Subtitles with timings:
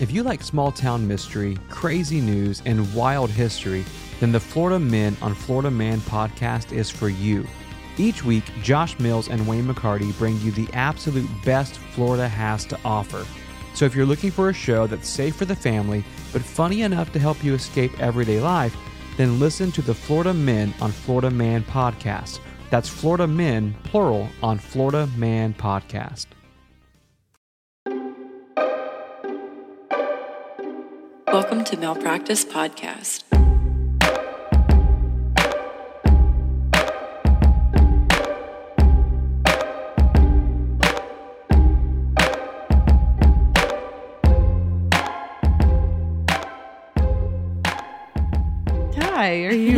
[0.00, 3.84] If you like small town mystery, crazy news, and wild history,
[4.18, 7.46] then the Florida Men on Florida Man podcast is for you.
[7.98, 12.78] Each week, Josh Mills and Wayne McCarty bring you the absolute best Florida has to
[12.82, 13.26] offer.
[13.74, 17.12] So if you're looking for a show that's safe for the family, but funny enough
[17.12, 18.74] to help you escape everyday life,
[19.18, 22.40] then listen to the Florida Men on Florida Man podcast.
[22.70, 26.28] That's Florida Men, plural, on Florida Man podcast.
[31.32, 33.29] Welcome to Malpractice Podcast.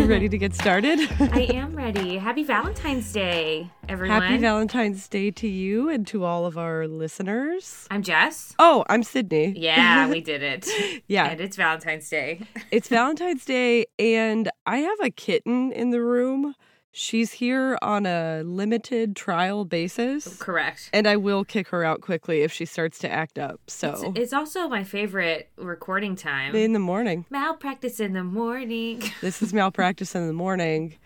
[0.02, 0.98] You ready to get started?
[1.20, 2.18] I am ready.
[2.18, 4.20] Happy Valentine's Day, everyone.
[4.20, 7.86] Happy Valentine's Day to you and to all of our listeners.
[7.88, 8.52] I'm Jess.
[8.58, 9.54] Oh, I'm Sydney.
[9.56, 10.66] Yeah, we did it.
[11.06, 11.26] Yeah.
[11.26, 12.40] And it's Valentine's Day.
[12.72, 16.56] It's Valentine's Day, and I have a kitten in the room.
[16.94, 20.36] She's here on a limited trial basis.
[20.36, 20.90] Correct.
[20.92, 23.60] And I will kick her out quickly if she starts to act up.
[23.66, 26.54] It's, So, it's also my favorite recording time.
[26.54, 27.24] in the morning.
[27.30, 29.02] Malpractice in the morning.
[29.22, 30.96] This is malpractice in the morning.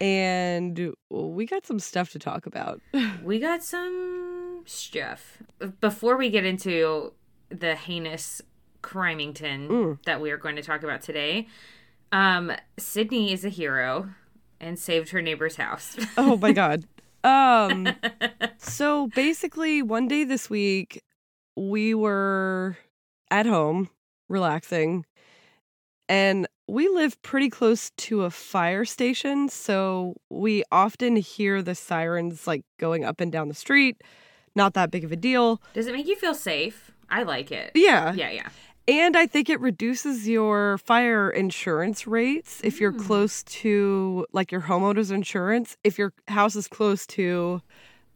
[0.00, 2.80] And we got some stuff to talk about.
[3.24, 5.38] we got some stuff.
[5.80, 7.12] Before we get into
[7.48, 8.40] the heinous
[8.82, 9.98] crimington Mm.
[10.04, 11.48] that we are going to talk about today,
[12.12, 14.10] um, Sydney is a hero
[14.60, 15.96] and saved her neighbor's house.
[16.16, 16.84] oh my god.
[17.24, 17.88] Um
[18.58, 21.02] so basically one day this week
[21.56, 22.76] we were
[23.30, 23.90] at home
[24.28, 25.04] relaxing
[26.08, 32.46] and we live pretty close to a fire station so we often hear the sirens
[32.46, 34.02] like going up and down the street.
[34.54, 35.62] Not that big of a deal.
[35.72, 36.92] Does it make you feel safe?
[37.10, 37.72] I like it.
[37.74, 38.12] Yeah.
[38.12, 38.48] Yeah, yeah.
[38.88, 43.04] And I think it reduces your fire insurance rates if you're Mm.
[43.06, 45.76] close to like your homeowner's insurance.
[45.84, 47.60] If your house is close to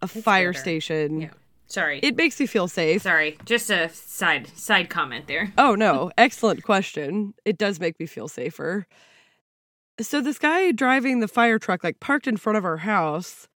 [0.00, 0.60] a fire better.
[0.62, 1.30] station, Yeah.
[1.66, 2.00] Sorry.
[2.02, 3.02] it makes you feel safe.
[3.02, 3.36] Sorry.
[3.44, 5.52] Just a side side comment there.
[5.58, 7.34] Oh no, excellent question.
[7.44, 8.86] It does make me feel safer.
[10.00, 13.46] So this guy driving the fire truck like parked in front of our house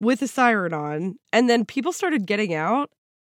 [0.00, 2.90] with a siren on, and then people started getting out.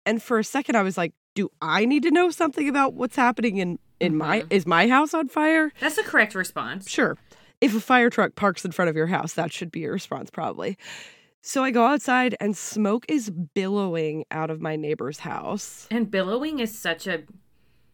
[0.05, 3.15] And for a second I was like, do I need to know something about what's
[3.15, 4.51] happening in in my mm-hmm.
[4.51, 5.71] is my house on fire?
[5.79, 6.89] That's the correct response.
[6.89, 7.15] Sure.
[7.61, 10.31] If a fire truck parks in front of your house, that should be your response,
[10.31, 10.79] probably.
[11.41, 15.87] So I go outside and smoke is billowing out of my neighbor's house.
[15.91, 17.23] And billowing is such a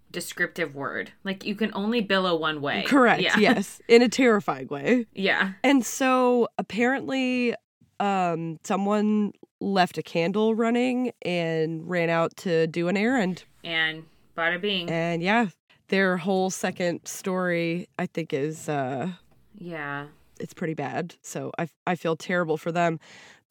[0.10, 1.12] descriptive word.
[1.26, 2.84] Like you can only billow one way.
[2.88, 3.38] Correct, Yeah.
[3.38, 5.06] yes, in a terrifying way.
[5.14, 5.54] Yeah.
[5.66, 7.56] And so apparently,
[8.00, 13.44] um, someone left a candle running and ran out to do an errand.
[13.64, 14.06] And
[14.38, 14.90] bada bing.
[14.90, 15.48] And yeah,
[15.88, 19.10] their whole second story, I think, is uh,
[19.58, 20.08] yeah.
[20.40, 21.16] it's pretty bad.
[21.22, 23.00] So I I feel terrible for them,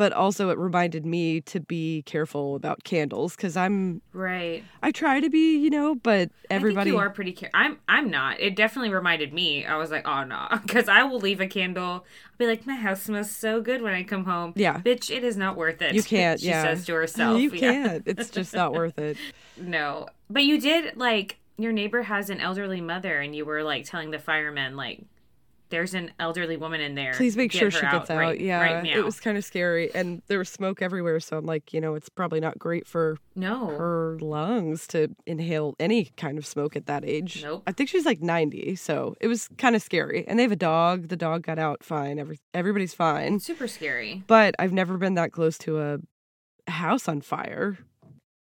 [0.02, 4.64] but also it reminded me to be careful about candles because I'm Right.
[4.82, 7.50] I try to be, you know, but everybody you are pretty care.
[7.54, 7.78] I'm.
[7.88, 8.40] I'm not.
[8.40, 9.64] It definitely reminded me.
[9.64, 11.84] I was like, oh no, because I will leave a candle.
[11.84, 12.04] I'll
[12.36, 14.54] be like, my house smells so good when I come home.
[14.56, 14.80] Yeah.
[14.80, 15.94] Bitch, it is not worth it.
[15.94, 16.40] you can't.
[16.40, 17.40] she yeah, says to herself.
[17.40, 17.60] you Yeah.
[17.60, 18.02] can't.
[18.06, 19.16] It's just not worth it.
[19.56, 20.08] No.
[20.28, 24.10] But you did like your neighbor has an elderly mother and you were like telling
[24.10, 25.04] the firemen like
[25.72, 27.14] there's an elderly woman in there.
[27.14, 28.18] Please make Get sure she gets out.
[28.18, 31.18] right, yeah, Right it was kind of scary, and there was smoke everywhere.
[31.18, 33.66] So I'm like, you know, it's probably not great for no.
[33.68, 37.42] her lungs to inhale any kind of smoke at that age.
[37.42, 37.62] Nope.
[37.66, 40.24] I think she's like 90, so it was kind of scary.
[40.28, 41.08] And they have a dog.
[41.08, 42.18] The dog got out fine.
[42.18, 43.40] Every everybody's fine.
[43.40, 44.22] Super scary.
[44.26, 45.98] But I've never been that close to a
[46.70, 47.78] house on fire.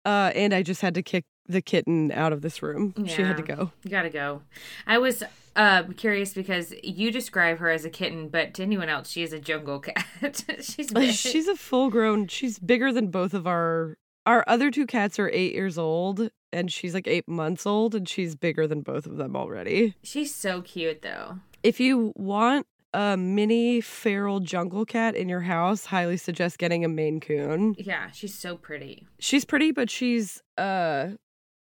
[0.04, 2.94] Uh, and I just had to kick the kitten out of this room.
[3.06, 3.72] She had to go.
[3.82, 4.42] You gotta go.
[4.86, 5.22] I was
[5.56, 9.32] uh, curious because you describe her as a kitten, but to anyone else, she is
[9.32, 10.44] a jungle cat.
[10.60, 11.12] She's big.
[11.12, 12.28] She's a full grown.
[12.28, 13.96] She's bigger than both of our
[14.26, 18.06] our other two cats are 8 years old and she's like 8 months old and
[18.08, 19.94] she's bigger than both of them already.
[20.02, 21.38] She's so cute though.
[21.62, 26.88] If you want a mini feral jungle cat in your house, highly suggest getting a
[26.88, 27.74] Maine Coon.
[27.78, 29.06] Yeah, she's so pretty.
[29.18, 31.10] She's pretty but she's uh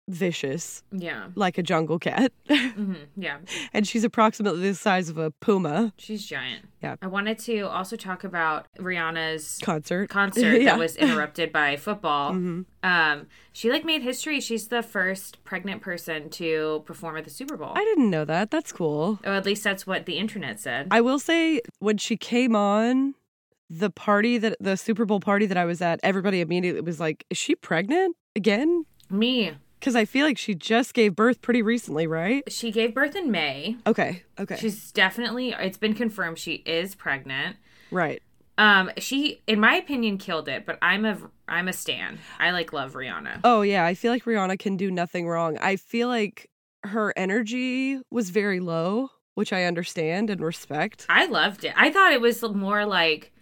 [0.08, 1.28] vicious Yeah.
[1.34, 2.32] like a jungle cat.
[2.48, 3.38] hmm Yeah.
[3.72, 6.66] and she's approximately the size of a puma She's giant.
[6.82, 6.96] Yeah.
[7.00, 10.10] I wanted to also talk about Rihanna's concert.
[10.10, 10.72] concert Yeah.
[10.72, 12.32] that was interrupted by football.
[12.32, 12.64] Mhm.
[12.82, 14.40] Um, she like made history.
[14.40, 17.72] She's the first pregnant person to perform at the Super Bowl.
[17.76, 18.50] I didn't know that.
[18.50, 19.20] That's cool.
[19.24, 20.88] or at least that's what the internet said.
[20.90, 23.14] I will say when she came on
[23.70, 27.24] the party that the Super Bowl party that I was at, everybody immediately was like,
[27.30, 29.52] "Is she pregnant again?" Me,
[29.82, 32.44] Because I feel like she just gave birth pretty recently, right?
[32.46, 33.78] She gave birth in May.
[33.84, 34.22] Okay.
[34.38, 34.54] Okay.
[34.54, 37.56] She's definitely it's been confirmed she is pregnant.
[37.90, 38.22] right.
[38.58, 41.18] Um she in my opinion killed it, but I'm a
[41.48, 42.20] I'm a stan.
[42.38, 43.40] I like love Rihanna.
[43.42, 45.58] Oh yeah, I feel like Rihanna can do nothing wrong.
[45.58, 46.48] I feel like
[46.84, 51.06] her energy was very low, which I understand and respect.
[51.08, 51.72] I loved it.
[51.76, 53.32] I thought it was more like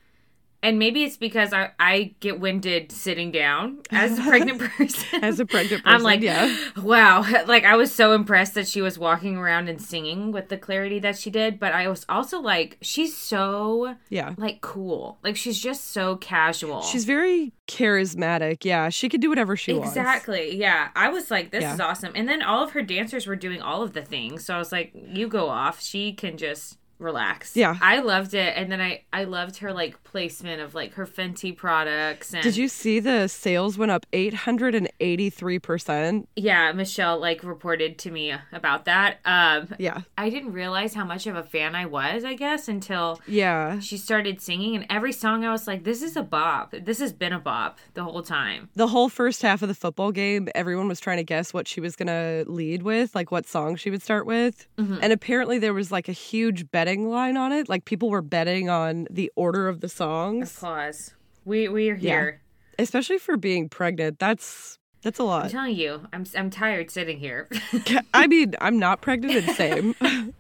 [0.62, 5.24] and maybe it's because I, I get winded sitting down as a pregnant person.
[5.24, 6.54] As a pregnant person, I'm like, yeah.
[6.82, 7.22] wow.
[7.46, 10.98] Like, I was so impressed that she was walking around and singing with the clarity
[11.00, 11.58] that she did.
[11.58, 14.34] But I was also like, she's so, Yeah.
[14.36, 15.18] like, cool.
[15.24, 16.82] Like, she's just so casual.
[16.82, 18.64] She's very charismatic.
[18.64, 19.90] Yeah, she could do whatever she wants.
[19.90, 20.56] Exactly.
[20.56, 20.88] Yeah.
[20.94, 21.74] I was like, this Yeah.
[21.74, 22.12] is awesome.
[22.14, 24.44] And then all of her dancers were doing all of the things.
[24.44, 25.80] So I was like, you go off.
[25.82, 27.56] She can just relax.
[27.56, 27.76] Yeah.
[27.80, 28.54] I loved it.
[28.56, 32.34] And then I, I loved her like placement of like her Fenty products.
[32.34, 36.26] And Did you see the sales went up 883%?
[36.36, 36.72] Yeah.
[36.72, 39.18] Michelle like reported to me about that.
[39.24, 40.02] Um, Yeah.
[40.18, 43.80] I didn't realize how much of a fan I was, I guess, until Yeah.
[43.80, 44.76] she started singing.
[44.76, 46.74] And every song I was like, this is a bop.
[46.78, 48.68] This has been a bop the whole time.
[48.74, 51.80] The whole first half of the football game, everyone was trying to guess what she
[51.80, 54.66] was going to lead with, like what song she would start with.
[54.76, 54.98] Mm-hmm.
[55.02, 57.68] And apparently there was like a huge betting line on it.
[57.68, 61.14] Like people were betting on the order of the songs, Applause.
[61.44, 62.42] We we are here.
[62.78, 64.18] especially for being pregnant.
[64.18, 65.50] That's that's a I'm lot.
[65.50, 67.48] telling you, I'm I'm tired sitting here.
[68.14, 69.94] I mean, I'm not pregnant and same.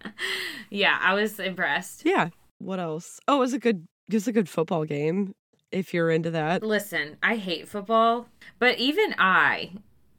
[0.70, 2.02] yeah, I was impressed.
[2.04, 2.28] yeah.
[2.58, 3.20] What else?
[3.26, 5.34] Oh, it was a good it was a good football game
[5.72, 6.62] if you're into that.
[6.62, 8.26] Listen, I hate football,
[8.58, 9.70] but even I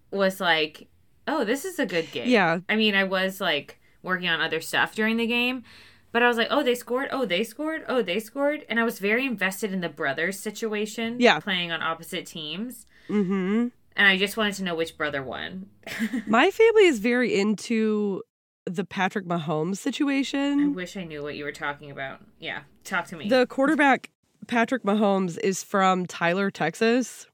[0.10, 0.88] was like,
[1.28, 2.60] "Oh, this is a good game." Yeah.
[2.68, 5.63] I mean, I was like working on other stuff during the game,
[6.11, 7.09] but I was like, "Oh, they scored.
[7.11, 7.83] Oh, they scored.
[7.87, 11.39] Oh, they scored." And I was very invested in the brothers situation, Yeah.
[11.39, 13.71] playing on opposite teams, Mhm.
[13.95, 15.67] and I just wanted to know which brother won.
[16.27, 18.23] My family is very into
[18.65, 20.59] the Patrick Mahomes situation.
[20.63, 22.21] I wish I knew what you were talking about.
[22.39, 23.27] Yeah, talk to me.
[23.27, 24.11] The quarterback
[24.47, 27.27] Patrick Mahomes is from Tyler, Texas,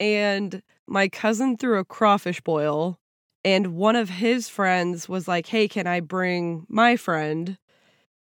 [0.00, 2.98] and my cousin threw a crawfish boil
[3.44, 7.56] and one of his friends was like, "Hey, can I bring my friend?"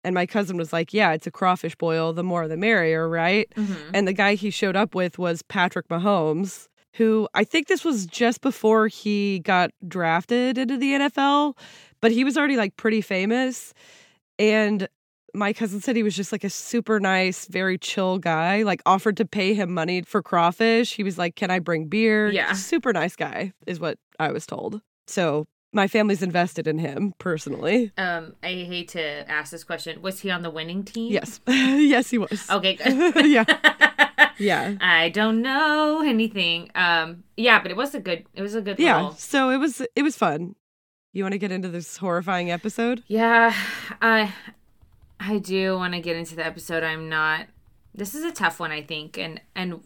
[0.05, 3.51] And my cousin was like, "Yeah, it's a crawfish boil, the more the merrier, right?"
[3.57, 3.75] Mhm.
[3.93, 8.05] And the guy he showed up with was Patrick Mahomes, who I think this was
[8.05, 11.57] just before he got drafted into the NFL,
[12.01, 13.73] but he was already like pretty famous.
[14.39, 14.87] And
[15.33, 19.17] my cousin said he was just like a super nice, very chill guy, like offered
[19.17, 20.93] to pay him money for crawfish.
[20.95, 22.29] He was like, Can I bring beer?
[22.31, 22.53] Yeah.
[22.53, 24.81] Super nice guy, is what I was told.
[25.07, 25.45] So
[25.75, 27.91] my family's invested in him personally.
[27.97, 30.01] Um, I hate to ask this question.
[30.01, 31.11] Was he on the winning team?
[31.11, 31.39] Yes.
[31.47, 32.49] yes, he was.
[32.49, 33.25] Okay, good.
[33.27, 33.43] Yeah.
[34.37, 34.75] Yeah.
[34.81, 36.69] I don't know anything.
[36.75, 38.25] Um, yeah, but it was a good.
[38.33, 38.77] It was a good.
[38.79, 38.95] Yeah.
[38.97, 40.55] little- So it was it was fun.
[41.13, 43.01] You want to get into this horrifying episode?
[43.07, 43.53] Yeah,
[44.01, 44.33] I
[45.21, 46.83] I do want to get into the episode.
[46.83, 47.47] I'm not.
[47.93, 49.79] This is a tough one, I think, and and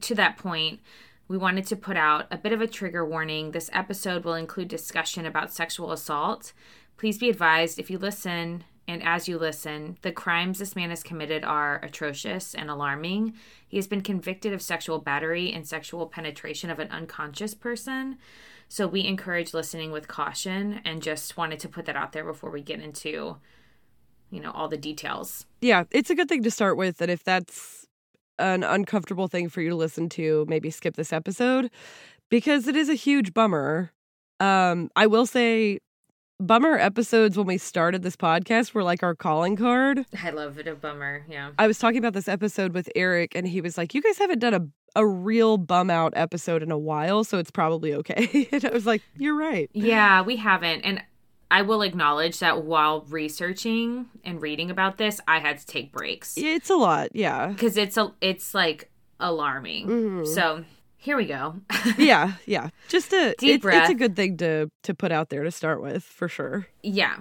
[0.00, 0.80] to that point,
[1.30, 3.52] we wanted to put out a bit of a trigger warning.
[3.52, 6.52] This episode will include discussion about sexual assault.
[6.96, 11.04] Please be advised if you listen and as you listen, the crimes this man has
[11.04, 13.34] committed are atrocious and alarming.
[13.68, 18.18] He has been convicted of sexual battery and sexual penetration of an unconscious person.
[18.68, 22.50] So we encourage listening with caution and just wanted to put that out there before
[22.50, 23.36] we get into
[24.30, 25.46] you know all the details.
[25.60, 27.00] Yeah, it's a good thing to start with.
[27.00, 27.79] And if that's
[28.40, 31.70] an uncomfortable thing for you to listen to, maybe skip this episode
[32.30, 33.92] because it is a huge bummer.
[34.40, 35.78] Um, I will say,
[36.40, 40.06] bummer episodes when we started this podcast were like our calling card.
[40.22, 41.50] I love it a bummer, yeah.
[41.58, 44.38] I was talking about this episode with Eric, and he was like, "You guys haven't
[44.38, 44.66] done a
[44.96, 48.86] a real bum out episode in a while, so it's probably okay." and I was
[48.86, 51.02] like, "You're right." Yeah, we haven't and
[51.50, 56.34] I will acknowledge that while researching and reading about this, I had to take breaks
[56.36, 57.48] It's a lot, yeah.
[57.48, 59.86] because it's a it's like alarming.
[59.88, 60.26] Mhm.
[60.26, 60.64] So
[60.96, 61.56] here we go.
[61.98, 62.70] yeah, yeah.
[62.88, 63.82] Just a Deep it's, breath.
[63.82, 66.68] it's a good thing to to put out there to start with for sure.
[66.82, 67.18] Yeah.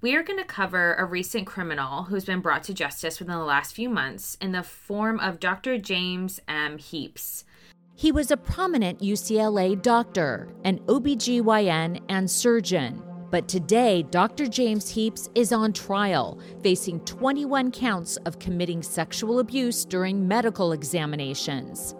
[0.00, 3.44] We are going to cover a recent criminal who's been brought to justice within the
[3.44, 5.78] last few months in the form of Dr.
[5.78, 6.76] James M.
[6.76, 7.46] Heaps.
[7.94, 13.02] He was a prominent UCLA doctor, an OBGYN, and surgeon.
[13.34, 14.46] But today, Dr.
[14.46, 21.96] James Heaps is on trial, facing 21 counts of committing sexual abuse during medical examinations.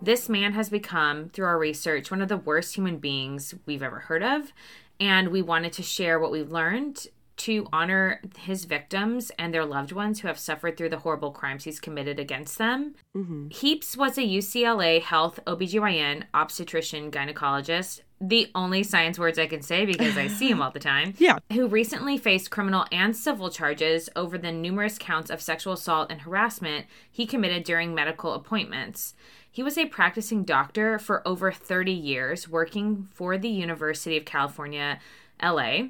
[0.00, 3.98] This man has become, through our research, one of the worst human beings we've ever
[3.98, 4.54] heard of.
[4.98, 9.92] And we wanted to share what we've learned to honor his victims and their loved
[9.92, 12.94] ones who have suffered through the horrible crimes he's committed against them.
[13.14, 13.48] Mm-hmm.
[13.50, 19.86] Heaps was a UCLA health OBGYN obstetrician gynecologist the only science words I can say
[19.86, 21.14] because I see him all the time.
[21.18, 21.38] Yeah.
[21.52, 26.20] Who recently faced criminal and civil charges over the numerous counts of sexual assault and
[26.20, 29.14] harassment he committed during medical appointments.
[29.50, 35.00] He was a practicing doctor for over 30 years, working for the University of California,
[35.42, 35.88] LA,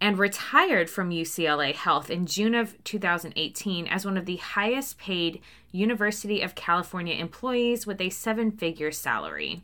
[0.00, 5.40] and retired from UCLA Health in June of 2018 as one of the highest paid
[5.70, 9.62] University of California employees with a seven figure salary.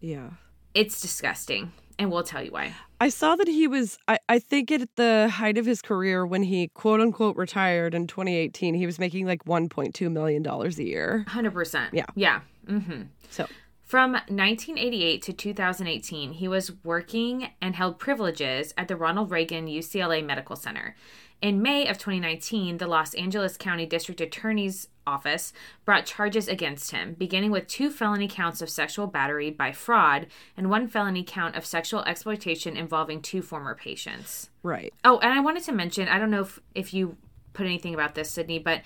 [0.00, 0.30] Yeah.
[0.74, 2.74] It's disgusting, and we'll tell you why.
[3.00, 6.44] I saw that he was, I, I think at the height of his career when
[6.44, 11.24] he quote unquote retired in 2018, he was making like $1.2 million a year.
[11.28, 11.88] 100%.
[11.92, 12.04] Yeah.
[12.14, 12.40] Yeah.
[12.66, 13.02] Mm-hmm.
[13.30, 13.48] So,
[13.92, 20.24] From 1988 to 2018, he was working and held privileges at the Ronald Reagan UCLA
[20.24, 20.96] Medical Center.
[21.42, 25.52] In May of 2019, the Los Angeles County District Attorney's Office
[25.84, 30.70] brought charges against him, beginning with two felony counts of sexual battery by fraud and
[30.70, 34.48] one felony count of sexual exploitation involving two former patients.
[34.62, 34.94] right.
[35.04, 37.18] Oh, and I wanted to mention, I don't know if, if you
[37.52, 38.80] put anything about this, Sydney, but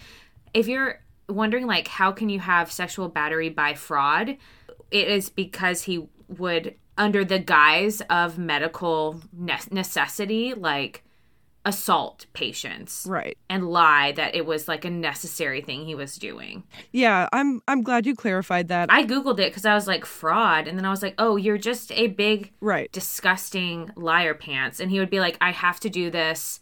[0.53, 4.37] if you're wondering like how can you have sexual battery by fraud,
[4.91, 9.21] it is because he would under the guise of medical
[9.71, 11.03] necessity like
[11.65, 13.37] assault patients Right.
[13.51, 16.63] and lie that it was like a necessary thing he was doing.
[16.93, 18.89] Yeah, I'm I'm glad you clarified that.
[18.91, 21.59] I googled it cuz I was like fraud and then I was like, "Oh, you're
[21.59, 22.91] just a big right.
[22.93, 26.61] disgusting liar pants." And he would be like, "I have to do this.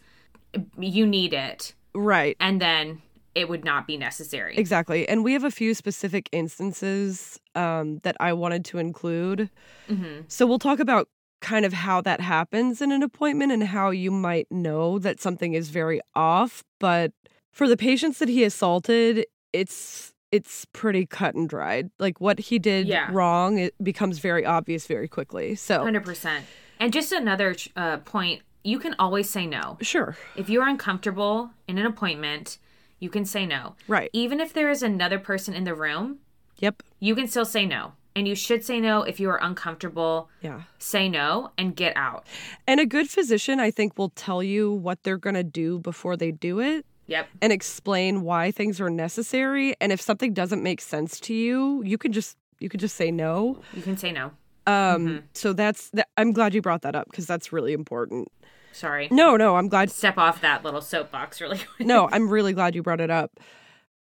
[0.79, 2.35] You need it." Right.
[2.39, 3.01] And then
[3.35, 4.55] it would not be necessary.
[4.57, 5.07] Exactly.
[5.07, 9.49] And we have a few specific instances um, that I wanted to include.
[9.87, 11.09] hmm So we'll talk about
[11.41, 15.53] kind of how that happens in an appointment and how you might know that something
[15.53, 16.63] is very off.
[16.79, 17.11] But
[17.51, 21.89] for the patients that he assaulted, it's it's pretty cut and dried.
[21.99, 23.09] Like what he did Yeah.
[23.11, 25.55] wrong, it becomes very obvious very quickly.
[25.55, 26.41] So 100%.
[26.79, 29.77] And just another uh, point, you can always say no.
[29.81, 30.17] sure.
[30.35, 32.57] If you're uncomfortable in an appointment,
[32.99, 33.75] you can say no.
[33.87, 34.09] Right.
[34.13, 36.19] Even if there is another person in the room,
[36.59, 36.83] Yep.
[36.99, 37.93] you can still say no.
[38.17, 40.29] And you should say no if you are uncomfortable.
[40.41, 40.61] Yeah.
[40.79, 42.25] Say no and get out.
[42.65, 46.15] And a good physician, I think, will tell you what they're going to do before
[46.15, 46.85] they do it.
[47.07, 47.27] Yep.
[47.39, 51.99] and explain why things are necessary and if something doesn't make sense to you you
[51.99, 54.31] can just you can just say no You can say no.
[54.65, 58.27] um so that's that, i'm glad you brought that up because that's really important
[58.75, 59.07] Sorry.
[59.11, 61.87] no no i'm glad Step off that little soapbox really quick.
[61.87, 63.31] no i'm really glad you brought it up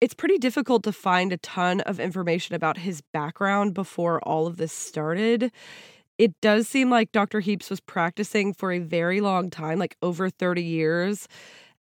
[0.02, 4.58] it's pretty difficult to find a ton of information about his background before all of
[4.58, 5.52] this started
[6.18, 10.30] it does seem like dr heaps was practicing for a very long time like over
[10.30, 11.28] 30 years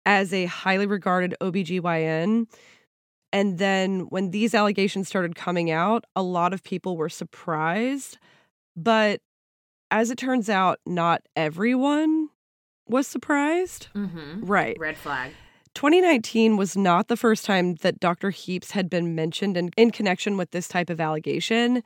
[0.07, 2.47] as a highly regarded OBGYN.
[3.33, 8.19] And then when these allegations started coming out, a lot of people were surprised.
[8.77, 9.21] But
[9.91, 12.24] as it turns out, not everyone
[12.89, 13.89] was surprised.
[13.95, 14.45] Mm-hmm.
[14.45, 14.77] Right.
[14.79, 15.33] Red flag.
[15.75, 18.31] 2019 was not the first time that Dr.
[18.31, 21.83] Heaps had been mentioned in, in connection with this type of allegation.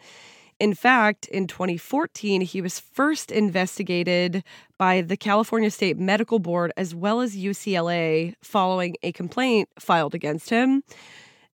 [0.60, 4.42] In fact, in 2014, he was first investigated
[4.76, 10.50] by the California State Medical Board as well as UCLA following a complaint filed against
[10.50, 10.82] him.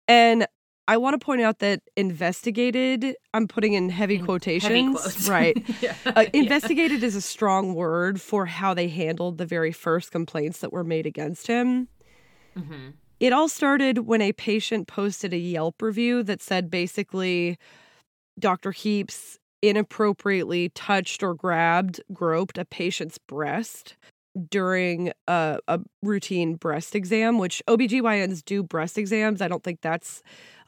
[0.08, 0.48] And
[0.88, 5.16] I want to point out that investigated, I'm putting in heavy In quotations.
[5.16, 5.30] Heavy.
[5.30, 5.66] Right.
[5.82, 5.96] yeah.
[6.06, 6.30] Uh, Yeah.
[6.34, 10.84] investigated is a strong word for how they handled the very first complaints that were
[10.84, 11.88] made against him.
[12.58, 12.94] Mhm.
[13.20, 17.58] It all started when a patient posted a Yelp review that said basically
[18.38, 18.72] Dr.
[18.72, 23.96] Heaps inappropriately touched or grabbed, groped a patient's breast
[24.50, 29.42] during a, a routine breast exam, which OBGYNs do breast exams.
[29.42, 30.22] I don't think that's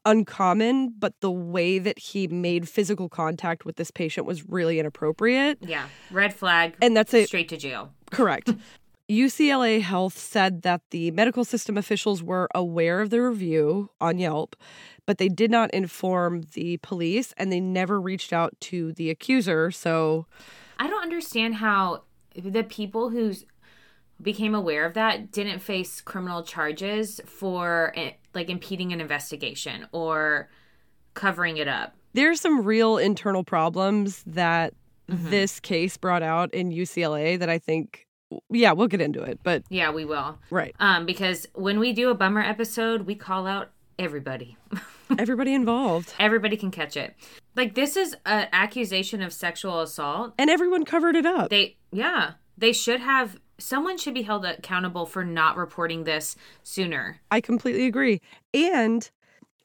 [0.05, 5.57] uncommon, but the way that he made physical contact with this patient was really inappropriate.
[5.61, 5.87] Yeah.
[6.11, 6.75] Red flag.
[6.81, 7.27] And that's it.
[7.27, 7.91] Straight to jail.
[8.11, 8.53] Correct.
[9.09, 14.55] UCLA Health said that the medical system officials were aware of the review on Yelp,
[15.05, 19.69] but they did not inform the police and they never reached out to the accuser.
[19.69, 20.25] So,
[20.79, 23.33] I don't understand how the people who
[24.21, 30.49] became aware of that didn't face criminal charges for eh, like impeding an investigation or
[31.13, 31.95] covering it up.
[32.13, 34.73] there's some real internal problems that
[35.11, 35.29] Mhm.
[35.29, 38.07] this case brought out in UCLA that I think,
[38.49, 39.39] yeah, we'll get into it.
[39.43, 40.39] But, Yeah, we will.
[40.49, 40.73] right.
[40.79, 44.55] Um, because when we do a bummer episode, we call out everybody.
[45.19, 46.13] Everybody involved.
[46.17, 47.15] everybody can catch it.
[47.55, 50.33] Like this is an accusation of sexual assault.
[50.39, 51.49] And everyone covered it up.
[51.51, 57.19] They yeah, they should have someone should be held accountable for not reporting this sooner.
[57.31, 58.21] I completely agree.
[58.53, 59.09] And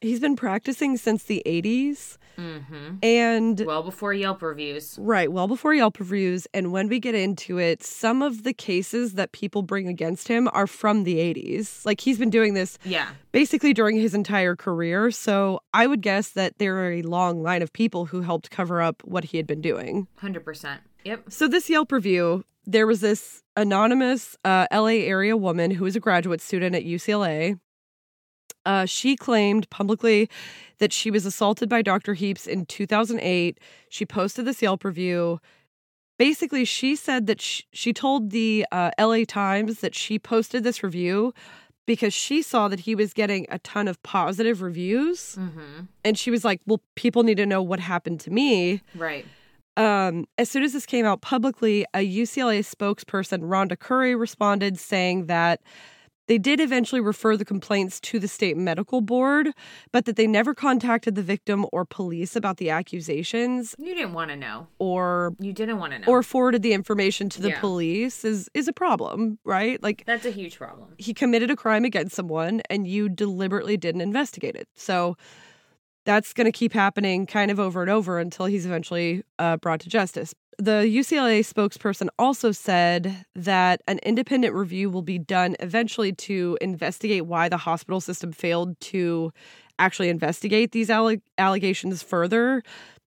[0.00, 2.16] he's been practicing since the 80s.
[2.38, 2.94] Mm-hmm.
[3.02, 4.96] And Well before Yelp reviews.
[4.98, 6.46] Right, well before Yelp reviews.
[6.54, 10.48] And when we get into it, some of the cases that people bring against him
[10.54, 11.84] are from the 80s.
[11.84, 13.10] Like he's been doing this Yeah.
[13.32, 15.10] basically during his entire career.
[15.10, 18.80] So I would guess that there are a long line of people who helped cover
[18.80, 20.06] up what he had been doing.
[20.22, 20.78] 100%.
[21.04, 21.24] Yep.
[21.28, 26.00] So this Yelp review, there was this anonymous uh, LA area woman who was a
[26.00, 27.58] graduate student at UCLA.
[28.64, 30.28] Uh, she claimed publicly
[30.78, 32.14] that she was assaulted by Dr.
[32.14, 33.58] Heaps in 2008.
[33.88, 35.40] She posted this Yelp review.
[36.18, 40.82] Basically, she said that sh- she told the uh, LA Times that she posted this
[40.82, 41.32] review
[41.86, 45.36] because she saw that he was getting a ton of positive reviews.
[45.36, 45.86] Mm-hmm.
[46.04, 49.26] And she was like, well, people need to know what happened to me Right.
[49.80, 55.26] Um, as soon as this came out publicly, a UCLA spokesperson, Rhonda Curry, responded saying
[55.26, 55.60] that
[56.28, 59.48] they did eventually refer the complaints to the state medical board,
[59.90, 64.30] but that they never contacted the victim or police about the accusations You didn't want
[64.30, 64.68] to know.
[64.78, 66.06] or You didn't want to know.
[66.06, 67.60] or forwarded the information to the Yeah.
[67.60, 69.82] police is is a problem, right?
[69.82, 70.90] Like That's a huge problem.
[70.98, 74.68] he committed a crime against someone and you deliberately didn't investigate it.
[74.76, 75.16] So
[76.04, 79.80] that's going to keep happening kind of over and over until he's eventually uh, brought
[79.80, 80.34] to justice.
[80.58, 87.26] The UCLA spokesperson also said that an independent review will be done eventually to investigate
[87.26, 89.32] why the hospital system failed to
[89.78, 92.62] actually investigate these alle- allegations further.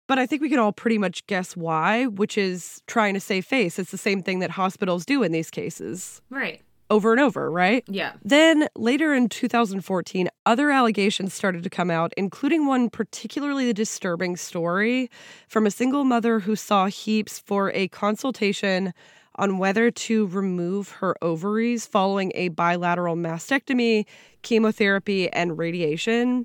[0.08, 3.44] But I think we can all pretty much guess why, which is trying to save
[3.44, 3.78] face.
[3.78, 6.62] It's the same thing that hospitals do in these cases Right.
[6.92, 7.82] Over and over, right?
[7.88, 8.12] Yeah.
[8.22, 15.10] Then later in 2014, other allegations started to come out, including one particularly disturbing story
[15.48, 18.92] from a single mother who saw Heaps for a consultation
[19.36, 24.04] on whether to remove her ovaries following a bilateral mastectomy,
[24.42, 26.44] chemotherapy, and radiation.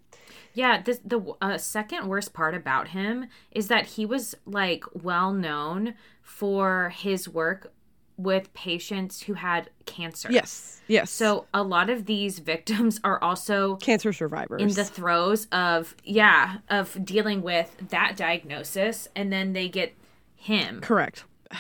[0.54, 5.34] Yeah, this the uh, second worst part about him is that he was like well
[5.34, 7.74] known for his work
[8.18, 10.30] with patients who had cancer.
[10.32, 11.12] Yes, yes.
[11.12, 14.62] So a lot of these victims are also cancer survivors.
[14.62, 19.96] in the throes of yeah, of dealing with that diagnosis and then they get
[20.36, 20.82] him.
[20.82, 21.24] Correct.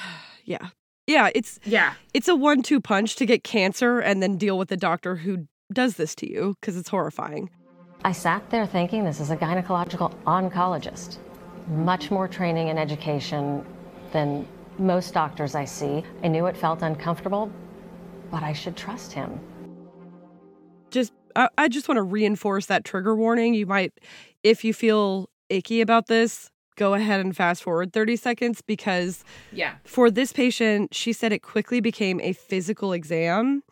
[0.45, 0.69] yeah.
[1.05, 1.93] Yeah, it's Yeah.
[2.13, 5.95] it's a one-two punch to get cancer and then deal with the doctor who does
[5.95, 7.49] this to you because it's horrifying.
[8.03, 11.17] I sat there thinking this is a gynecological oncologist.
[11.69, 13.65] Much more training and education
[14.11, 16.03] than most doctors I see.
[16.23, 17.51] I knew it felt uncomfortable,
[18.31, 19.39] but I should trust him.
[20.91, 23.53] just I, I just want to reinforce that trigger warning.
[23.53, 23.93] You might,
[24.43, 29.75] if you feel icky about this, go ahead and fast forward 30 seconds because Yeah.
[29.83, 33.63] for this patient, she said it quickly became a physical exam.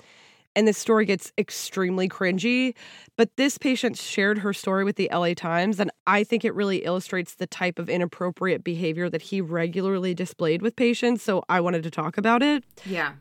[0.55, 2.75] And this story gets extremely cringy.
[3.17, 5.79] But this patient shared her story with the LA Times.
[5.79, 10.61] And I think it really illustrates the type of inappropriate behavior that he regularly displayed
[10.61, 11.23] with patients.
[11.23, 12.63] So I wanted to talk about it.
[12.85, 13.13] Yeah.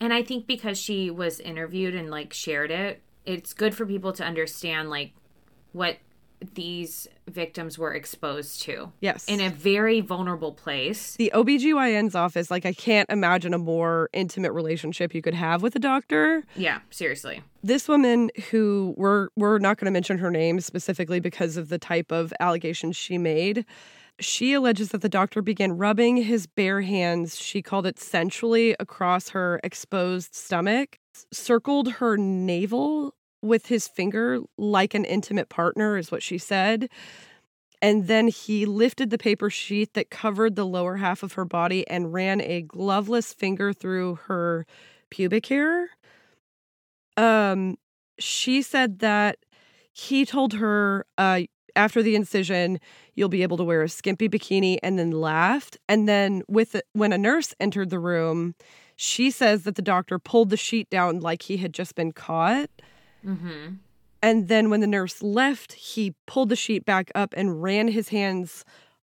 [0.00, 4.12] And I think because she was interviewed and like shared it, it's good for people
[4.14, 5.12] to understand like
[5.72, 5.98] what
[6.54, 9.24] these victims were exposed to Yes.
[9.26, 11.16] in a very vulnerable place.
[11.16, 15.74] the OBGYN's office, like I can't imagine a more intimate relationship you could have with
[15.76, 16.44] a doctor.
[16.56, 17.42] Yeah, seriously.
[17.62, 21.78] This woman who we're we're not going to mention her name specifically because of the
[21.78, 23.64] type of allegations she made.
[24.20, 29.28] She alleges that the doctor began rubbing his bare hands, she called it sensually, across
[29.28, 30.98] her exposed stomach,
[31.32, 36.88] circled her navel with his finger like an intimate partner, is what she said.
[37.80, 41.86] And then he lifted the paper sheet that covered the lower half of her body
[41.88, 44.66] and ran a gloveless finger through her
[45.10, 45.90] pubic hair.
[47.16, 47.76] Um,
[48.18, 49.38] she said that
[49.92, 51.42] he told her uh,
[51.76, 52.80] after the incision,
[53.14, 55.78] you'll be able to wear a skimpy bikini, and then laughed.
[55.88, 58.54] And then with when a nurse entered the room,
[58.96, 62.68] she says that the doctor pulled the sheet down like he had just been caught.
[63.24, 63.74] Mm-hmm.
[64.22, 68.08] And then when the nurse left, he pulled the sheet back up and ran his
[68.08, 68.64] hands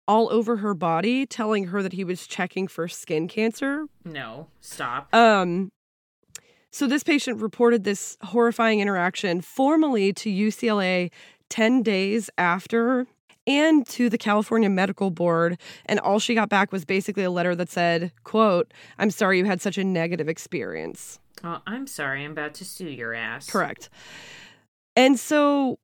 [0.08, 3.86] all over her body, telling her that he was checking for skin cancer.
[4.04, 5.14] No, stop.
[5.14, 5.70] Um
[6.74, 11.10] so this patient reported this horrifying interaction formally to UCLA
[11.50, 13.06] 10 days after
[13.46, 17.54] and to the California Medical Board and all she got back was basically a letter
[17.54, 22.24] that said, quote, "I'm sorry you had such a negative experience." Oh, I'm sorry.
[22.24, 23.50] I'm about to sue your ass.
[23.50, 23.88] Correct.
[24.96, 25.78] And so,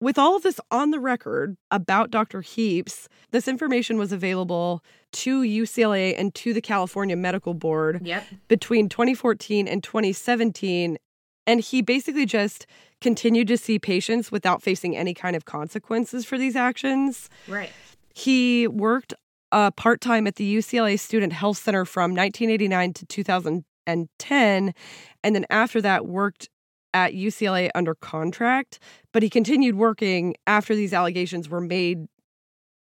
[0.00, 2.42] with all of this on the record about Dr.
[2.42, 4.82] Heaps, this information was available
[5.12, 8.24] to UCLA and to the California Medical Board Yep.
[8.48, 10.98] between 2014 and 2017.
[11.46, 12.66] And he basically just
[13.00, 17.30] continued to see patients without facing any kind of consequences for these actions.
[17.48, 17.70] Right.
[18.14, 19.14] He worked
[19.52, 23.64] uh, part time at the UCLA Student Health Center from 1989 to 2010.
[23.86, 24.74] And 10,
[25.22, 26.48] and then after that, worked
[26.94, 28.78] at UCLA under contract.
[29.12, 32.06] But he continued working after these allegations were made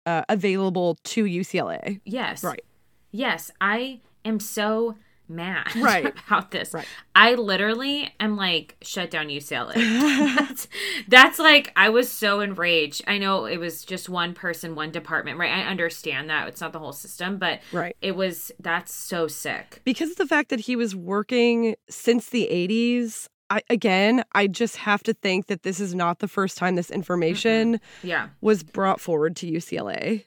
[0.05, 1.99] uh, available to UCLA.
[2.05, 2.43] Yes.
[2.43, 2.63] Right.
[3.11, 3.51] Yes.
[3.59, 4.95] I am so
[5.29, 6.13] mad Right.
[6.27, 6.73] about this.
[6.73, 6.85] Right.
[7.15, 9.73] I literally am like shut down UCLA.
[10.37, 10.67] that's,
[11.07, 13.03] that's like I was so enraged.
[13.07, 15.51] I know it was just one person, one department, right?
[15.51, 17.95] I understand that it's not the whole system, but Right.
[18.01, 19.81] it was that's so sick.
[19.83, 24.75] Because of the fact that he was working since the 80s, I, again, I just
[24.77, 28.27] have to think that this is not the first time this information Yeah.
[28.41, 30.25] was brought forward to UCLA.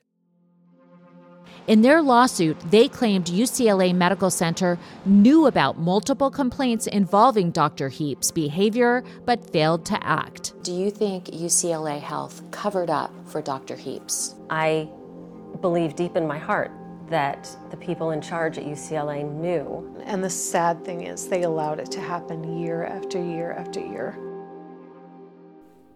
[1.67, 7.89] In their lawsuit, they claimed UCLA Medical Center knew about multiple complaints involving Dr.
[7.89, 10.55] Heap's behavior but failed to act.
[10.63, 13.77] Do you think UCLA Health covered up for Dr.
[13.77, 14.35] Heaps?
[14.49, 14.89] I
[15.61, 16.73] believe deep in my heart
[17.09, 19.97] that the people in charge at UCLA knew.
[20.05, 24.17] And the sad thing is, they allowed it to happen year after year after year.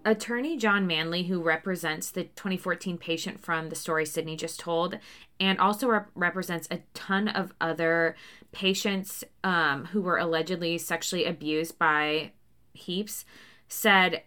[0.04, 4.98] Attorney John Manly, who represents the 2014 patient from the story Sydney just told,
[5.40, 8.14] and also rep- represents a ton of other
[8.52, 12.32] patients um, who were allegedly sexually abused by
[12.74, 13.24] Heaps,
[13.68, 14.22] said,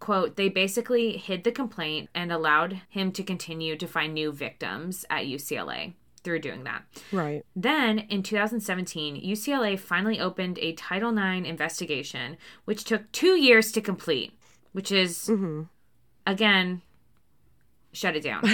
[0.00, 5.04] quote, they basically hid the complaint and allowed him to continue to find new victims
[5.10, 6.84] at UCLA through doing that.
[7.12, 7.44] Right.
[7.54, 13.80] Then in 2017, UCLA finally opened a Title IX investigation, which took two years to
[13.80, 14.38] complete,
[14.72, 15.62] which is, mm-hmm.
[16.26, 16.82] again,
[17.92, 18.40] shut it down.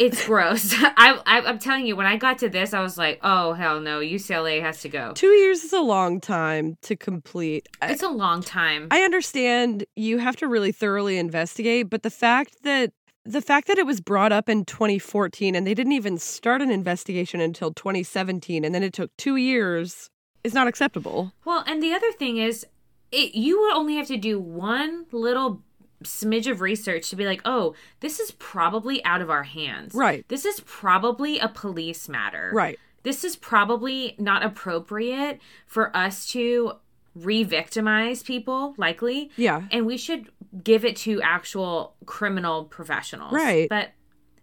[0.00, 0.74] it's gross.
[0.78, 3.80] I, I, I'm telling you, when I got to this, I was like, oh, hell
[3.80, 5.12] no, UCLA has to go.
[5.14, 7.68] Two years is a long time to complete.
[7.82, 8.88] It's a long time.
[8.90, 12.92] I understand you have to really thoroughly investigate, but the fact that
[13.26, 16.70] the fact that it was brought up in 2014 and they didn't even start an
[16.70, 20.10] investigation until 2017 and then it took 2 years
[20.42, 21.32] is not acceptable.
[21.46, 22.66] Well, and the other thing is,
[23.14, 25.62] it, you would only have to do one little
[26.02, 29.94] smidge of research to be like, oh, this is probably out of our hands.
[29.94, 30.26] Right.
[30.28, 32.50] This is probably a police matter.
[32.52, 32.78] Right.
[33.02, 36.72] This is probably not appropriate for us to
[37.14, 39.30] re victimize people, likely.
[39.36, 39.62] Yeah.
[39.70, 40.30] And we should
[40.62, 43.32] give it to actual criminal professionals.
[43.32, 43.68] Right.
[43.68, 43.90] But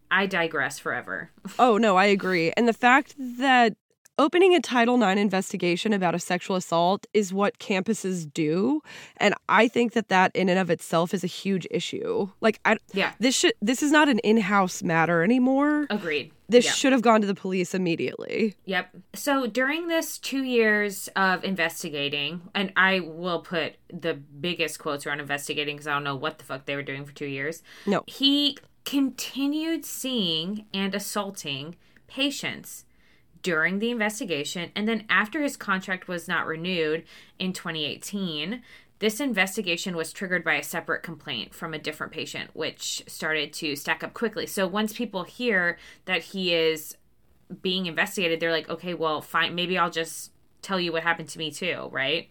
[0.09, 1.31] I digress forever.
[1.59, 2.53] Oh, no, I agree.
[2.55, 3.75] And the fact that
[4.17, 8.81] opening a Title IX investigation about a sexual assault is what campuses do,
[9.17, 12.29] and I think that that in and of itself is a huge issue.
[12.41, 13.13] Like I Yeah.
[13.19, 15.87] this should this is not an in-house matter anymore.
[15.89, 16.31] Agreed.
[16.49, 16.71] This Yeah.
[16.73, 18.55] should have gone to the police immediately.
[18.65, 18.95] Yep.
[19.15, 25.21] So during this two years of investigating, and I will put the biggest quotes around
[25.21, 27.63] investigating because I don't know what the fuck they were doing for two years.
[27.85, 28.03] No.
[28.07, 31.75] He continued seeing and assaulting
[32.07, 32.83] patients
[33.41, 34.71] during the investigation.
[34.75, 37.03] And then after his contract was not renewed
[37.39, 38.61] in 2018,
[38.99, 43.75] this investigation was triggered by a separate complaint from a different patient, which started to
[43.75, 44.45] stack up quickly.
[44.45, 46.95] So once people hear that he is
[47.61, 51.39] being investigated, they're like, okay, well, fine, maybe I'll just tell you what happened to
[51.39, 52.29] me too, right?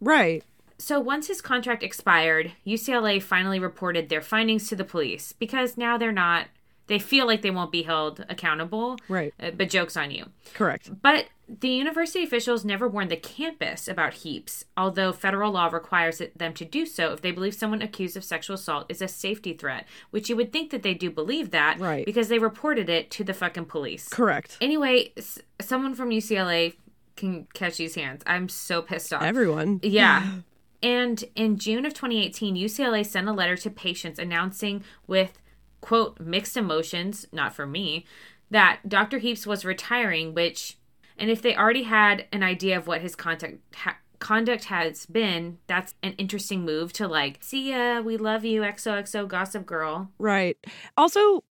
[0.00, 0.44] Right.
[0.78, 5.96] So once his contract expired, UCLA finally reported their findings to the police because now
[5.96, 6.48] they're not,
[6.88, 8.96] they feel like they won't be held accountable.
[9.08, 9.32] Right.
[9.40, 10.26] Uh, But joke's on you.
[10.54, 10.90] Correct.
[11.02, 16.54] But the university officials never warned the campus about heaps, although federal law requires them
[16.54, 19.86] to do so if they believe someone accused of sexual assault is a safety threat,
[20.10, 22.06] which you would think that they do believe that Right.
[22.06, 24.08] because they reported it to the fucking police.
[24.08, 24.56] Correct.
[24.60, 26.74] Anyway, s- someone from UCLA
[27.16, 28.22] can catch these hands.
[28.26, 29.22] I'm so pissed off.
[29.22, 29.80] Everyone.
[29.82, 30.26] Yeah.
[30.84, 35.38] And in June of 2018, UCLA sent a letter to patients announcing with,
[35.82, 38.06] quote, mixed emotions, not for me,
[38.50, 39.18] that Dr.
[39.18, 40.78] Heaps was retiring, which,
[41.18, 45.58] and if they already had an idea of what his contact, ha- conduct has been,
[45.66, 50.10] that's an interesting move to like, see ya, we love you, XOXO Gossip Girl.
[50.18, 50.56] Right.
[50.96, 51.44] Also,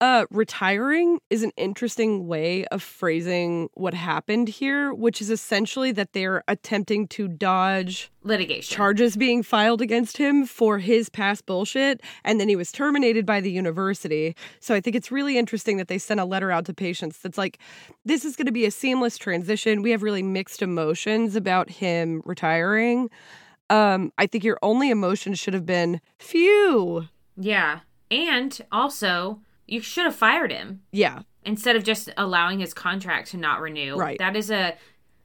[0.00, 6.14] uh, retiring is an interesting way of phrasing what happened here, which is essentially that
[6.14, 8.74] they're attempting to dodge Litigation.
[8.74, 13.42] charges being filed against him for his past bullshit, and then he was terminated by
[13.42, 14.34] the university.
[14.58, 17.36] So I think it's really interesting that they sent a letter out to patients that's
[17.36, 17.58] like,
[18.06, 19.82] this is going to be a seamless transition.
[19.82, 23.10] We have really mixed emotions about him retiring.
[23.68, 27.08] Um, I think your only emotion should have been, phew.
[27.36, 27.80] Yeah.
[28.10, 30.82] And also, you should have fired him.
[30.92, 33.96] Yeah, instead of just allowing his contract to not renew.
[33.96, 34.18] Right.
[34.18, 34.76] That is a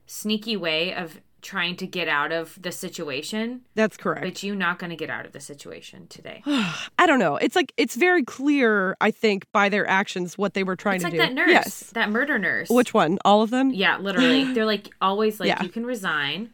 [0.06, 3.60] sneaky way of trying to get out of the situation.
[3.76, 4.22] That's correct.
[4.22, 6.42] But you're not going to get out of the situation today.
[6.46, 7.36] I don't know.
[7.36, 11.04] It's like it's very clear, I think, by their actions what they were trying it's
[11.04, 11.18] to like do.
[11.18, 11.80] that nurse, Yes.
[11.90, 12.68] that murder nurse.
[12.68, 13.18] Which one?
[13.24, 13.70] All of them?
[13.72, 14.52] Yeah, literally.
[14.54, 15.62] They're like always like Yeah.
[15.62, 16.50] you can resign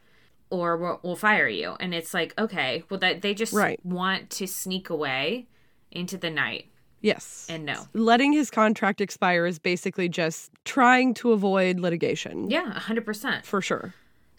[0.50, 1.74] or we'll, we'll fire you.
[1.80, 3.80] And it's like, okay, well that they just Right.
[3.86, 5.46] want to sneak away
[5.90, 6.66] into the night.
[7.02, 7.46] Yes.
[7.50, 7.86] And no.
[7.92, 12.50] Letting his contract expire is basically just trying to avoid litigation.
[12.50, 13.44] Yeah, 100%.
[13.44, 13.94] For sure.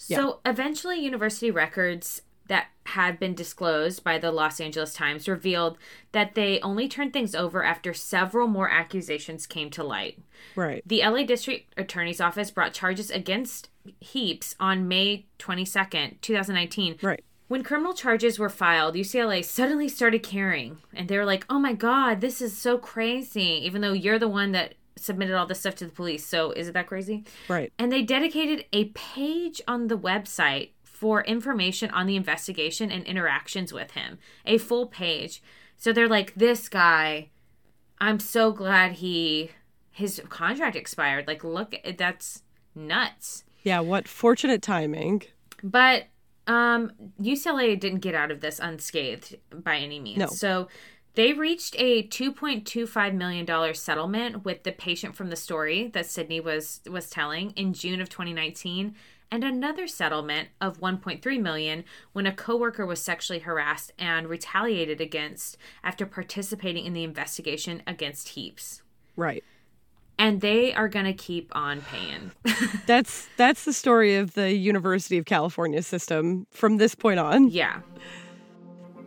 [0.08, 0.18] Yeah.
[0.18, 5.78] So eventually, university records that had been disclosed by the Los Angeles Times revealed
[6.12, 10.20] that they only turned things over after several more accusations came to light.
[10.56, 10.84] Right.
[10.86, 16.98] The LA District Attorney's Office brought charges against Heaps on May 22nd, 2019.
[17.02, 17.24] Right.
[17.54, 20.80] When criminal charges were filed, UCLA suddenly started caring.
[20.92, 23.62] And they were like, oh my God, this is so crazy.
[23.64, 26.26] Even though you're the one that submitted all this stuff to the police.
[26.26, 27.26] So is it that crazy?
[27.48, 27.72] Right.
[27.78, 33.72] And they dedicated a page on the website for information on the investigation and interactions
[33.72, 34.18] with him.
[34.48, 35.44] A full page.
[35.78, 37.30] So they're like, this guy,
[38.02, 39.52] I'm so glad he
[39.92, 41.28] his contract expired.
[41.28, 42.42] Like, look, that's
[42.74, 43.44] nuts.
[43.62, 45.22] Yeah, what fortunate timing.
[45.62, 46.08] But
[46.48, 50.20] um UCLA didn't get out of this unscathed by any means.
[50.20, 50.28] No.
[50.28, 50.68] So
[51.16, 56.40] they reached a 2.25 million dollar settlement with the patient from the story that Sydney
[56.40, 58.96] was was telling in June of 2019
[59.34, 65.58] and another settlement of 1.3 million when a coworker was sexually harassed and retaliated against
[65.84, 68.84] after participating in the investigation against Heaps.
[69.16, 69.44] Right.
[70.20, 72.32] And they are going to keep on paying.
[72.86, 77.50] That's that's the story of the University of California system from this point on.
[77.50, 77.82] yeah.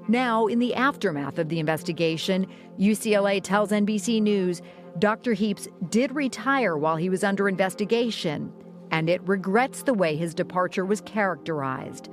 [0.08, 2.46] Now, in the aftermath of the investigation,
[2.78, 4.62] UCLA tells NBC News
[4.98, 5.34] Dr.
[5.34, 8.52] Heaps did retire while he was under investigation,
[8.90, 12.08] and it regrets the way his departure was characterized.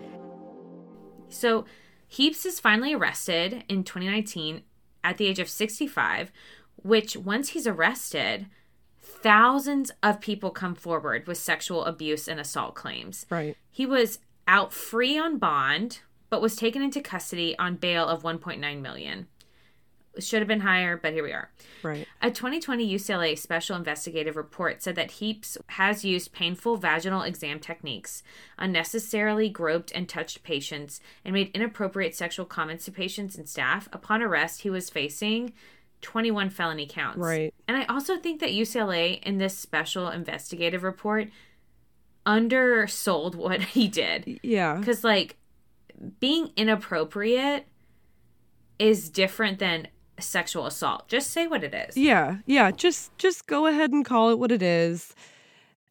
[1.30, 1.66] So
[2.08, 4.64] Heaps is finally arrested in 2019
[5.04, 6.32] at the age of 65,
[6.76, 8.48] which once he's arrested,
[9.24, 13.26] thousands of people come forward with sexual abuse and assault claims.
[13.30, 13.58] Right.
[13.72, 18.82] He was out free on bond, but was taken into custody on bail of 1.9
[18.82, 19.28] million.
[20.20, 21.50] Should have been higher, but here we are.
[21.82, 22.06] Right.
[22.22, 28.22] A 2020 UCLA special investigative report said that Heaps has used painful vaginal exam techniques,
[28.60, 33.90] unnecessarily groped and touched patients, and made inappropriate sexual comments to patients and staff.
[33.92, 35.54] Upon arrest, he was facing
[36.04, 37.18] 21 felony counts.
[37.18, 37.54] Right.
[37.68, 41.30] And I also think that UCLA, in this special investigative report,
[42.26, 44.40] undersold what he did.
[44.44, 44.76] Yeah.
[44.76, 45.38] Because, like,
[46.20, 47.66] being inappropriate
[48.78, 49.88] is different than
[50.20, 51.08] sexual assault.
[51.08, 51.98] Just say what it is.
[51.98, 52.38] Yeah.
[52.46, 55.14] Yeah, just just go ahead and call it what it is.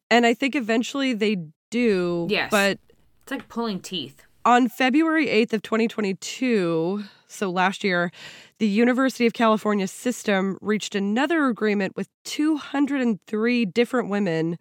[0.09, 1.37] And I think eventually they
[1.71, 2.27] do.
[2.29, 2.51] Yes.
[2.51, 2.79] But
[3.23, 4.23] It's like pulling teeth.
[4.45, 8.11] On February 8th of 2022, so last year,
[8.59, 14.57] the University of California system reached another agreement with 203 different women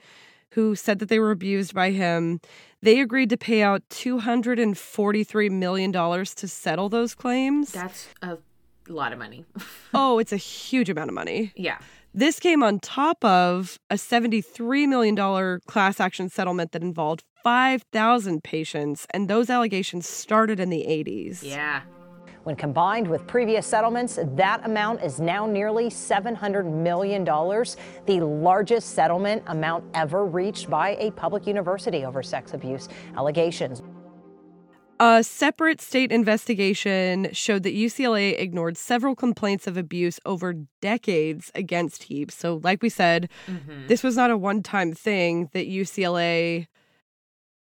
[0.53, 2.41] who said that they were abused by him.
[2.83, 7.73] They agreed to pay out $243 million to settle those claims.
[7.73, 8.39] That's a
[8.89, 9.45] lot of money.
[9.95, 11.53] oh, it's a huge amount of money.
[11.57, 11.79] yeah.
[12.15, 19.07] This came on top of a $73 million class action settlement that involved 5,000 patients,
[19.15, 21.43] and those allegations started in the 80s.
[21.43, 21.81] Yeah.
[22.45, 29.43] When combined with previous settlements, that amount is now nearly $700 million, the largest settlement
[29.47, 33.81] amount ever reached by a public university over sex abuse allegations.
[35.05, 42.05] A separate state investigation showed that UCLA ignored several complaints of abuse over decades against
[42.05, 42.37] Heaps.
[42.37, 43.89] So, like we said, Mm-hmm.
[43.89, 46.69] this was not a one-time thing that UCLA,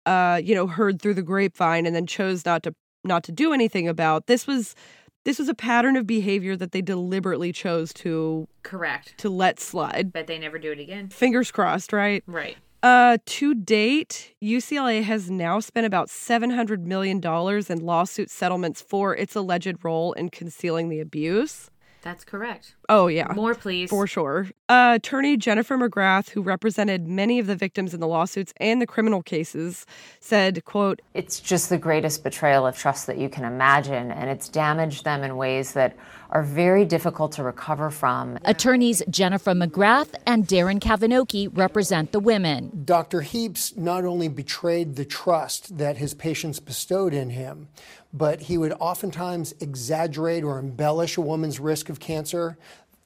[0.06, 3.52] uh, you know, heard through the grapevine and then chose not to not to do
[3.52, 4.28] anything about.
[4.28, 4.76] This was
[5.24, 9.18] this was a pattern of behavior that they deliberately chose to Correct.
[9.18, 10.12] to let slide.
[10.12, 11.08] But they never do it again.
[11.08, 12.22] Fingers crossed, right?
[12.28, 12.56] Right.
[12.82, 19.36] Uh, to date, UCLA has now spent about $700 million in lawsuit settlements for its
[19.36, 21.70] alleged role in concealing the abuse.
[22.02, 22.74] That's correct.
[22.88, 23.32] Oh, yeah.
[23.34, 23.88] More, please.
[23.88, 24.48] For sure.
[24.72, 28.86] Uh, attorney Jennifer McGrath, who represented many of the victims in the lawsuits and the
[28.86, 29.84] criminal cases,
[30.18, 34.48] said, quote, It's just the greatest betrayal of trust that you can imagine, and it's
[34.48, 35.94] damaged them in ways that
[36.30, 38.38] are very difficult to recover from.
[38.46, 42.84] Attorneys Jennifer McGrath and Darren Kavinoky represent the women.
[42.86, 43.20] Dr.
[43.20, 47.68] Heaps not only betrayed the trust that his patients bestowed in him,
[48.14, 52.58] but he would oftentimes exaggerate or embellish a woman's risk of cancer,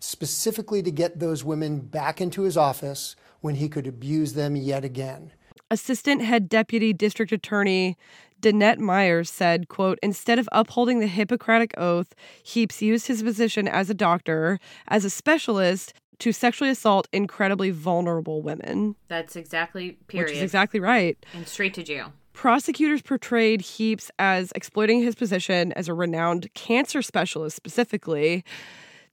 [0.07, 4.85] specifically to get those women back into his office when he could abuse them yet
[4.85, 5.33] again.
[5.71, 7.97] Assistant Head Deputy District Attorney
[8.41, 13.91] Danette Meyers said, quote, instead of upholding the Hippocratic Oath, Heaps used his position as
[13.91, 18.95] a doctor, as a specialist, to sexually assault incredibly vulnerable women.
[19.09, 20.31] That's exactly period.
[20.31, 21.19] Which is exactly right.
[21.35, 22.13] And straight to jail.
[22.33, 28.45] Prosecutors portrayed Heaps as exploiting his position as a renowned cancer specialist specifically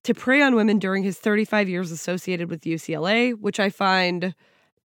[0.04, 4.36] to prey on women during his 35 years associated with UCLA, which I find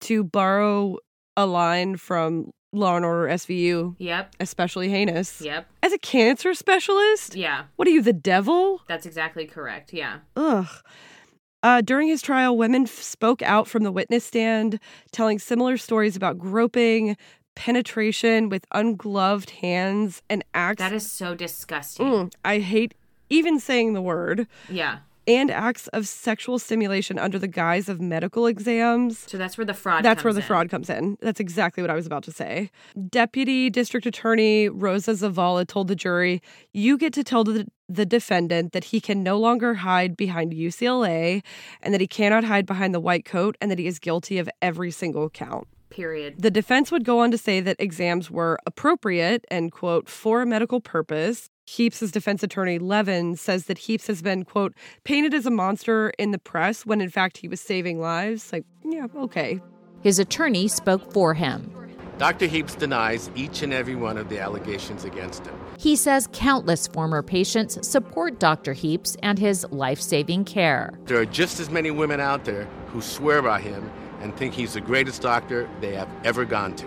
[0.03, 0.99] to borrow
[1.37, 3.97] a line from Law and Order SVU.
[3.99, 4.37] Yep.
[4.41, 5.41] Especially heinous.
[5.41, 5.67] Yep.
[5.83, 7.35] As a cancer specialist?
[7.35, 7.65] Yeah.
[7.77, 8.83] What are you, the devil?
[8.87, 9.93] That's exactly correct.
[9.93, 10.19] Yeah.
[10.37, 10.69] Ugh.
[11.63, 14.79] Uh, during his trial, women f- spoke out from the witness stand,
[15.13, 17.17] telling similar stories about groping,
[17.55, 20.79] penetration with ungloved hands, and acts.
[20.79, 22.07] That is so disgusting.
[22.07, 22.95] Mm, I hate
[23.31, 24.47] even saying the word.
[24.69, 24.99] Yeah.
[25.27, 29.19] And acts of sexual stimulation under the guise of medical exams.
[29.19, 30.47] So that's where the fraud That's where the in.
[30.47, 31.19] fraud comes in.
[31.21, 32.71] That's exactly what I was about to say.
[33.11, 38.73] Deputy District Attorney Rosa Zavala told the jury, You get to tell the, the defendant
[38.73, 41.43] that he can no longer hide behind UCLA
[41.83, 44.49] and that he cannot hide behind the white coat and that he is guilty of
[44.63, 45.69] every single count.
[45.91, 46.41] Period.
[46.41, 50.47] The defense would go on to say that exams were appropriate and, quote, for a
[50.47, 51.50] medical purpose.
[51.71, 56.33] Heaps' defense attorney, Levin, says that Heaps has been, quote, painted as a monster in
[56.33, 58.53] the press when in fact he was saving lives.
[58.53, 59.61] Like, yeah, okay.
[60.03, 61.73] His attorney spoke for him.
[62.19, 62.47] Dr.
[62.47, 65.55] Heaps denies each and every one of the allegations against him.
[65.79, 68.73] He says countless former patients support Dr.
[68.73, 70.99] Heaps and his life saving care.
[71.05, 74.75] There are just as many women out there who swear by him and think he's
[74.75, 76.87] the greatest doctor they have ever gone to.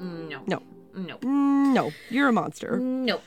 [0.00, 0.42] No.
[0.46, 0.62] No.
[0.94, 1.16] No.
[1.18, 2.78] Mm, no, you're a monster.
[2.78, 3.20] No.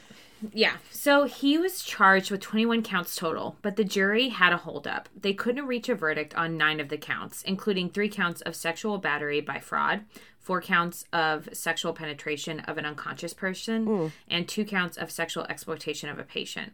[0.54, 0.78] Yeah.
[0.92, 5.10] So he was charged with 21 counts total, but the jury had a holdup.
[5.20, 8.98] They couldn't reach a verdict on nine of the counts, including three counts of sexual
[8.98, 10.02] battery by fraud,
[10.40, 16.10] four counts of sexual penetration of an unconscious person, and two counts of sexual exploitation
[16.10, 16.74] of a patient.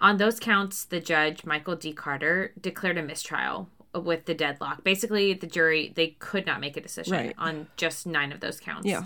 [0.00, 1.92] On those counts, the judge, Michael D.
[1.92, 4.84] Carter, declared a mistrial with the deadlock.
[4.84, 7.34] Basically, the jury, they could not make a decision Right.
[7.38, 8.86] on just nine of those counts.
[8.86, 9.04] Yeah.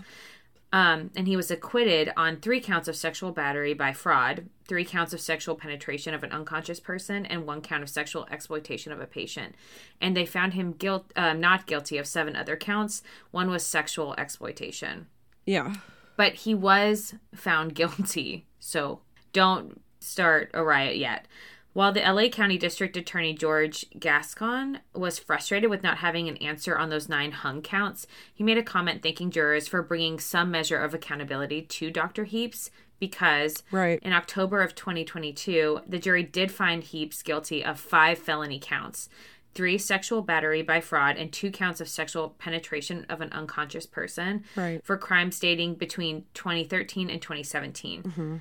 [0.73, 5.13] Um, and he was acquitted on three counts of sexual battery by fraud, three counts
[5.13, 9.07] of sexual penetration of an unconscious person, and one count of sexual exploitation of a
[9.07, 9.55] patient.
[10.01, 13.03] And they found him guilt, uh, not guilty of seven other counts.
[13.33, 15.09] One was sexual exploitation,
[15.45, 15.75] Yeah.
[16.17, 18.47] but he was found guilty.
[18.59, 19.01] So
[19.35, 21.27] don't start a riot yet.
[21.73, 26.77] While the LA County District Attorney George Gascon was frustrated with not having an answer
[26.77, 30.79] on those nine hung counts, he made a comment thanking jurors for bringing some measure
[30.79, 32.25] of accountability to Dr.
[32.25, 33.99] Heaps because Right.
[34.03, 39.09] in October of 2022, the jury did find Heaps guilty of five felony counts
[39.55, 44.43] three sexual battery by fraud and two counts of sexual penetration of an unconscious person
[44.57, 44.83] Right.
[44.83, 48.03] for crimes dating between 2013 and 2017.
[48.03, 48.37] Mm-hmm.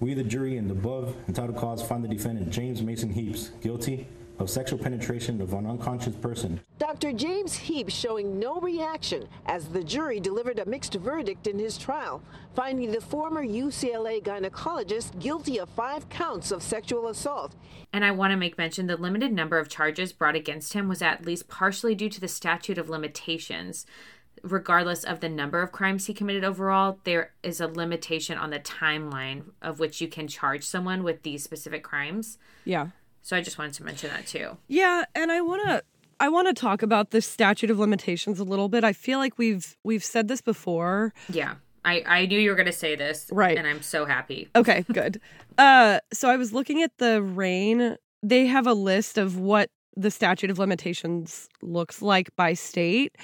[0.00, 4.08] We, the jury, in the above entitled cause, find the defendant James Mason Heaps guilty
[4.38, 6.60] of sexual penetration of an unconscious person.
[6.78, 7.12] Dr.
[7.12, 12.20] James Heaps showing no reaction as the jury delivered a mixed verdict in his trial,
[12.54, 17.54] finding the former UCLA gynecologist guilty of five counts of sexual assault.
[17.92, 21.00] And I want to make mention the limited number of charges brought against him was
[21.00, 23.86] at least partially due to the statute of limitations.
[24.44, 28.60] Regardless of the number of crimes he committed overall, there is a limitation on the
[28.60, 32.36] timeline of which you can charge someone with these specific crimes.
[32.64, 32.88] Yeah.
[33.22, 34.58] So I just wanted to mention that too.
[34.68, 35.82] Yeah, and I want to
[36.20, 38.84] I want to talk about the statute of limitations a little bit.
[38.84, 41.14] I feel like we've we've said this before.
[41.28, 41.54] Yeah.
[41.86, 43.28] I, I knew you were going to say this.
[43.30, 43.58] Right.
[43.58, 44.48] And I'm so happy.
[44.54, 45.20] Okay, good.
[45.58, 47.96] uh so I was looking at the RAINN.
[48.22, 53.16] They have a list of what the statute of limitations looks like by state.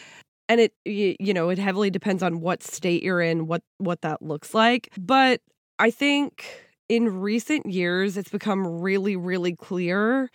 [0.50, 4.02] And it you, you know, it heavily depends on what state you're in, what what
[4.02, 4.88] that looks like.
[4.98, 5.40] But
[5.78, 6.44] I think
[6.88, 10.28] in recent years it's become really really clear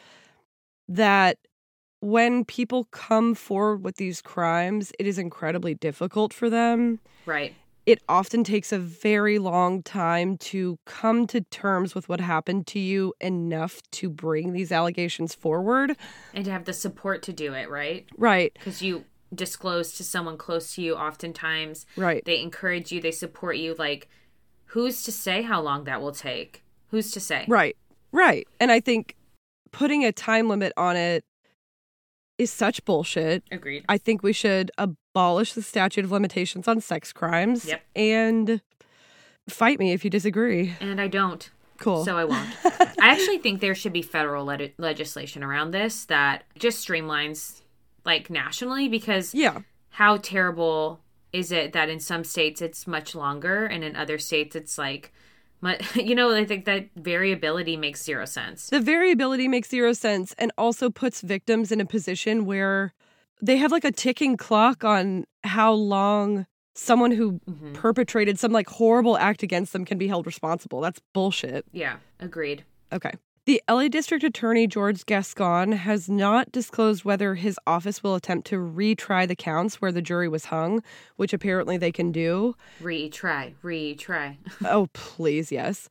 [0.88, 1.38] that
[2.00, 7.00] when people come forward with these crimes, it is incredibly difficult for them.
[7.26, 7.54] Right.
[7.86, 12.80] It often takes a very long time to come to terms with what happened to
[12.80, 15.98] you enough to bring these allegations forward.
[16.34, 18.06] And to have the support to do it, right?
[18.18, 18.54] Right.
[18.54, 19.04] Because you
[19.34, 21.86] disclose to someone close to you oftentimes.
[21.98, 22.24] Right.
[22.26, 23.76] They encourage you, they support you.
[23.78, 24.10] Like,
[24.66, 26.64] who's to say how long that will take?
[26.90, 27.46] Who's to say?
[27.48, 27.76] Right.
[28.12, 28.48] Right.
[28.60, 29.16] And I think
[29.72, 31.26] putting a time limit on it
[32.38, 33.44] is such bullshit.
[33.52, 33.86] Agreed.
[33.90, 37.66] I think we should abolish the statute of limitations on sex crimes.
[37.66, 37.84] Yep.
[37.96, 38.62] And
[39.50, 40.74] fight me if you disagree.
[40.80, 41.50] And I don't.
[41.78, 42.06] Cool.
[42.06, 42.50] So I won't.
[42.66, 47.62] I actually think there should be federal le- legislation around this that just streamlines
[48.06, 49.60] like nationally because yeah.
[49.90, 51.02] how terrible
[51.34, 55.12] is it that in some states it's much longer and in other states it's like
[55.96, 58.70] you know, I think that variability makes zero sense.
[58.70, 62.94] The variability makes zero sense and also puts victims in a position where
[63.42, 67.74] they have like a ticking clock on how long someone who mm-hmm.
[67.74, 70.82] perpetrated some like horrible act against them can be held responsible.
[70.82, 71.66] That's bullshit.
[71.72, 72.64] Yeah, agreed.
[72.94, 73.12] Okay.
[73.46, 78.56] The LA District Attorney George Gascon has not disclosed whether his office will attempt to
[78.56, 80.82] retry the counts where the jury was hung,
[81.18, 82.56] which apparently they can do.
[82.82, 84.38] Retry, retry.
[84.66, 85.90] oh, please, yes.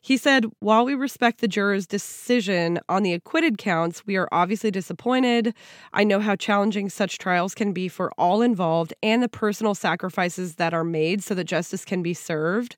[0.00, 4.70] He said, While we respect the juror's decision on the acquitted counts, we are obviously
[4.70, 5.56] disappointed.
[5.92, 10.54] I know how challenging such trials can be for all involved and the personal sacrifices
[10.54, 12.76] that are made so that justice can be served.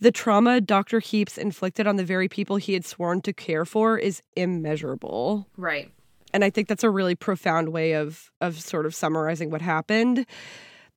[0.00, 1.00] The trauma Dr.
[1.00, 5.46] Heaps inflicted on the very people he had sworn to care for is immeasurable.
[5.56, 5.90] Right.
[6.34, 10.26] And I think that's a really profound way of of sort of summarizing what happened.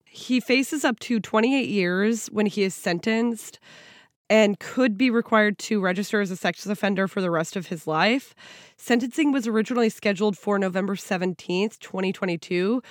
[0.05, 3.59] He faces up to 28 years when he is sentenced
[4.29, 7.85] and could be required to register as a sex offender for the rest of his
[7.85, 8.33] life.
[8.77, 12.81] Sentencing was originally scheduled for November 17th, 2022,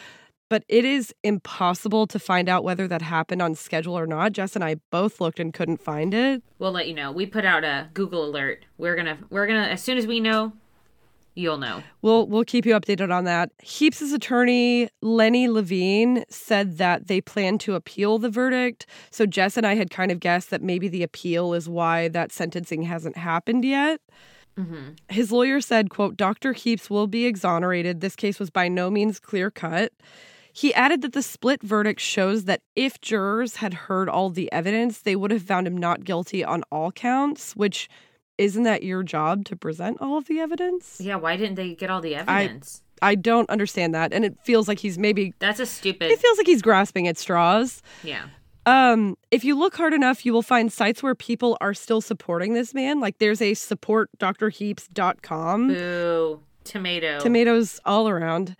[0.49, 4.33] but it is impossible to find out whether that happened on schedule or not.
[4.33, 6.43] Jess and I both looked and couldn't find it.
[6.59, 7.13] We'll let you know.
[7.13, 8.65] We put out a Google alert.
[8.79, 10.53] We're gonna we're gonna as soon as we know,
[11.35, 11.83] you'll know.
[12.03, 13.51] We'll we'll keep you updated on that.
[13.63, 18.87] Heaps' attorney Lenny Levine said that they plan to appeal the verdict.
[19.11, 22.33] So Jess and I had kind of guessed that maybe the appeal is why that
[22.33, 24.01] sentencing hasn't happened yet.
[24.59, 24.91] Mm-hmm.
[25.09, 26.53] His lawyer said, "quote Dr.
[26.53, 28.01] Heaps will be exonerated.
[28.01, 29.93] This case was by no means clear cut."
[30.57, 35.01] He added that the split verdict shows that if jurors had heard all the evidence,
[35.01, 37.89] they would have found him not guilty on all counts, which
[38.39, 41.01] isn't that your job to present all of the evidence?
[41.01, 42.85] Yeah, why didn't they get all the evidence?
[43.03, 44.13] I, I don't understand that.
[44.13, 47.19] And it feels like he's maybe That's a stupid It feels like he's grasping at
[47.19, 47.83] straws.
[48.05, 48.27] Yeah.
[48.65, 52.55] Um, if you look hard enough, you will find sites where people are still supporting
[52.55, 53.01] this man.
[53.01, 55.69] Like there's a supportdrheaps.com.
[55.69, 56.41] Boo.
[56.63, 57.19] Tomato.
[57.19, 58.55] Tomatoes all around.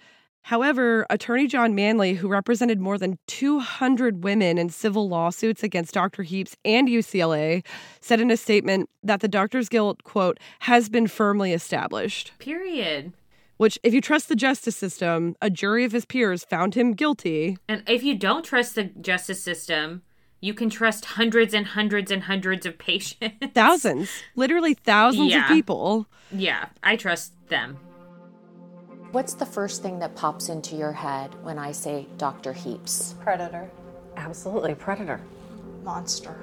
[0.45, 6.23] However, attorney John Manly, who represented more than 200 women in civil lawsuits against Dr.
[6.23, 7.65] Heaps and UCLA,
[8.03, 12.33] said in a statement that the doctor's guilt, quote, has been firmly established.
[12.39, 13.15] Period.
[13.57, 17.57] Which, if you trust the justice system, a jury of his peers found him guilty.
[17.67, 20.03] And if you don't trust the justice system,
[20.43, 23.47] you can trust hundreds and hundreds and hundreds of patients.
[23.55, 24.11] Thousands.
[24.37, 25.45] Literally thousands yeah.
[25.45, 26.07] of people.
[26.31, 27.79] Yeah, I trust them.
[29.15, 32.53] What's the first thing that pops into your head when I say Dr.
[32.53, 33.15] Heaps?
[33.21, 33.71] Predator.
[34.17, 35.21] Absolutely, predator.
[35.85, 36.37] Monster.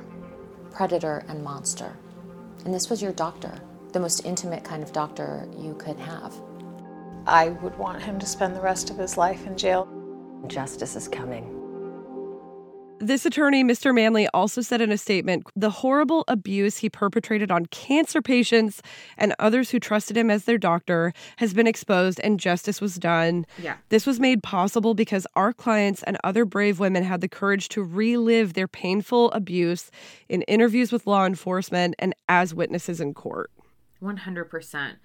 [0.72, 1.92] Predator and monster.
[2.64, 3.54] And this was your doctor,
[3.92, 6.34] the most intimate kind of doctor you could have.
[7.28, 9.90] I would want him to spend the rest of his life in jail.
[10.48, 11.61] Justice is coming.
[13.02, 13.96] This attorney, Mr.
[13.96, 18.80] Manly, also said in a statement the horrible abuse he perpetrated on cancer patients
[19.18, 23.48] and others who trusted him as their doctor has been exposed and justice was done.
[23.58, 23.78] Yeah.
[23.90, 27.82] This was made possible because our clients and other brave women had the courage to
[27.82, 29.90] relive their painful abuse
[30.30, 33.50] in interviews with law enforcement and as witnesses in court.
[34.00, 34.98] 100%.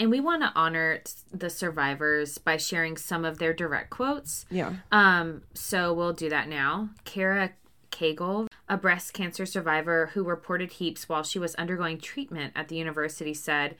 [0.00, 4.46] And we want to honor the survivors by sharing some of their direct quotes.
[4.50, 4.72] Yeah.
[4.90, 6.88] Um, so we'll do that now.
[7.04, 7.50] Kara
[7.92, 12.76] Cagle, a breast cancer survivor who reported heaps while she was undergoing treatment at the
[12.76, 13.76] university, said,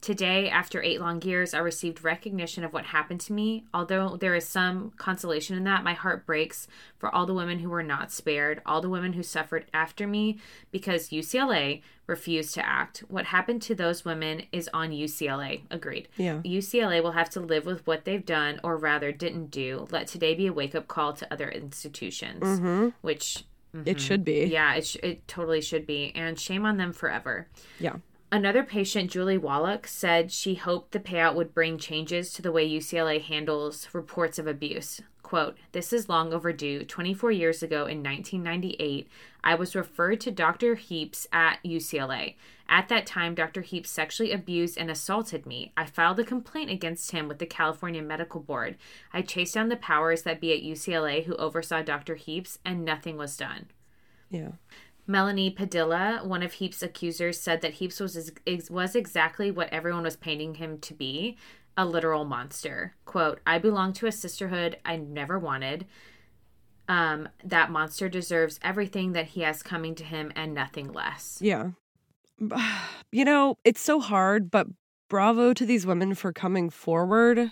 [0.00, 3.64] Today, after eight long years, I received recognition of what happened to me.
[3.74, 7.68] Although there is some consolation in that, my heart breaks for all the women who
[7.68, 10.38] were not spared, all the women who suffered after me
[10.70, 13.04] because UCLA refused to act.
[13.08, 15.62] What happened to those women is on UCLA.
[15.70, 16.08] Agreed.
[16.16, 16.40] Yeah.
[16.44, 19.86] UCLA will have to live with what they've done, or rather, didn't do.
[19.90, 22.88] Let today be a wake up call to other institutions, mm-hmm.
[23.02, 23.44] which.
[23.74, 23.88] Mm-hmm.
[23.88, 24.46] It should be.
[24.46, 26.10] Yeah, it, sh- it totally should be.
[26.16, 27.46] And shame on them forever.
[27.78, 27.96] Yeah.
[28.32, 32.68] Another patient, Julie Wallach, said she hoped the payout would bring changes to the way
[32.68, 35.00] UCLA handles reports of abuse.
[35.24, 36.84] Quote, This is long overdue.
[36.84, 39.08] 24 years ago in 1998,
[39.42, 40.76] I was referred to Dr.
[40.76, 42.36] Heaps at UCLA.
[42.68, 43.62] At that time, Dr.
[43.62, 45.72] Heaps sexually abused and assaulted me.
[45.76, 48.76] I filed a complaint against him with the California Medical Board.
[49.12, 52.14] I chased down the powers that be at UCLA who oversaw Dr.
[52.14, 53.66] Heaps, and nothing was done.
[54.30, 54.52] Yeah.
[55.10, 58.30] Melanie Padilla, one of Heaps' accusers, said that Heaps was
[58.70, 61.36] was exactly what everyone was painting him to be,
[61.76, 62.94] a literal monster.
[63.06, 65.86] Quote, I belong to a sisterhood I never wanted.
[66.88, 71.38] Um, that monster deserves everything that he has coming to him and nothing less.
[71.40, 71.70] Yeah.
[73.12, 74.68] You know, it's so hard, but
[75.08, 77.50] bravo to these women for coming forward.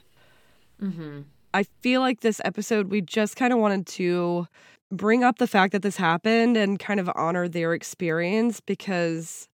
[0.81, 1.23] Mm-hmm.
[1.53, 4.47] I feel like this episode, we just kind of wanted to
[4.91, 9.49] bring up the fact that this happened and kind of honor their experience because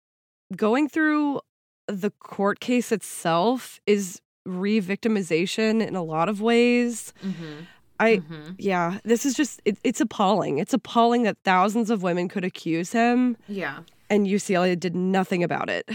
[0.54, 1.40] going through
[1.88, 7.12] the court case itself is re-victimization in a lot of ways.
[7.24, 7.62] Mm-hmm.
[8.00, 8.54] I Mhm.
[8.58, 10.58] yeah, this is just it, it's appalling.
[10.58, 13.80] It's appalling that thousands of women could accuse him Yeah.
[14.10, 15.88] and UCLA did nothing about it.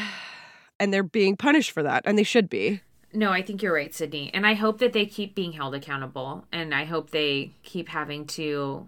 [0.79, 2.81] And they're being punished for that and they should be.
[3.13, 4.29] No, I think you're right, Sydney.
[4.33, 8.25] And I hope that they keep being held accountable and I hope they keep having
[8.27, 8.87] to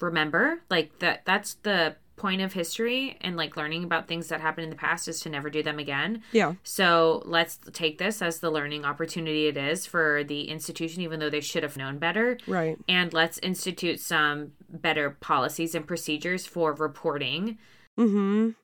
[0.00, 4.64] remember like that that's the point of history and like learning about things that happened
[4.64, 6.22] in the past is to never do them again.
[6.32, 6.54] Yeah.
[6.64, 11.30] So let's take this as the learning opportunity it is for the institution, even though
[11.30, 12.36] they should have known better.
[12.46, 12.76] Right.
[12.88, 17.56] And let's institute some better policies and procedures for reporting.
[17.98, 18.56] Mhm.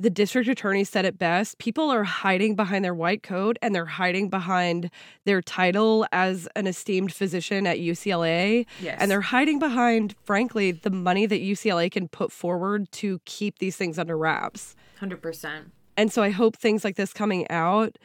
[0.00, 1.58] The district attorney said it best.
[1.58, 4.90] People are hiding behind their white coat and they're hiding behind
[5.26, 8.64] their title as an esteemed physician at UCLA.
[8.80, 8.96] Yes.
[8.98, 13.76] And they're hiding behind, frankly, the money that UCLA can put forward to keep these
[13.76, 14.74] things under wraps.
[15.02, 15.66] 100%.
[15.98, 17.98] And so I hope things like this coming out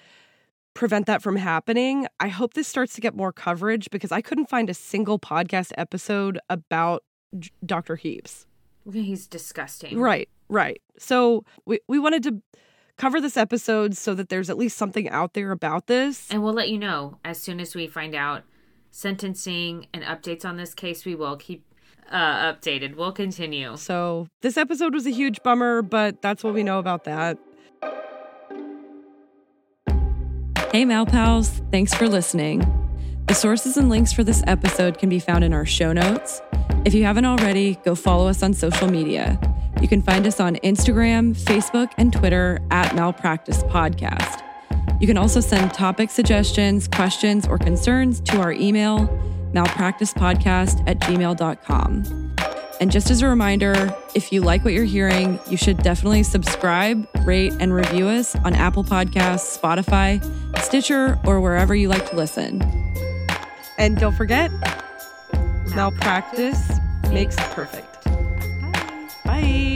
[0.73, 2.07] prevent that from happening.
[2.19, 5.71] I hope this starts to get more coverage because I couldn't find a single podcast
[5.77, 7.05] episode about
[7.65, 7.95] Dr.
[7.95, 8.47] Heaps.
[8.91, 9.97] He's disgusting.
[9.97, 10.81] Right, right.
[10.97, 12.41] So we, we wanted to
[12.97, 16.31] cover this episode so that there's at least something out there about this.
[16.31, 18.43] And we'll let you know as soon as we find out
[18.91, 21.03] sentencing and updates on this case.
[21.05, 21.65] We will keep
[22.09, 22.95] uh, updated.
[22.95, 23.75] We'll continue.
[23.77, 27.37] So this episode was a huge bummer, but that's what we know about that.
[30.71, 31.61] Hey, Mal Pals.
[31.71, 32.59] Thanks for listening.
[33.27, 36.41] The sources and links for this episode can be found in our show notes.
[36.85, 39.39] If you haven't already, go follow us on social media.
[39.81, 44.43] You can find us on Instagram, Facebook, and Twitter at Malpractice Podcast.
[45.01, 49.07] You can also send topic suggestions, questions, or concerns to our email,
[49.51, 52.35] malpracticepodcast at gmail.com.
[52.79, 57.07] And just as a reminder, if you like what you're hearing, you should definitely subscribe,
[57.25, 60.21] rate, and review us on Apple Podcasts, Spotify,
[60.59, 62.61] Stitcher, or wherever you like to listen.
[63.79, 64.51] And don't forget,
[65.75, 66.71] now practice
[67.11, 68.05] makes perfect.
[68.05, 69.09] Bye.
[69.25, 69.74] Bye.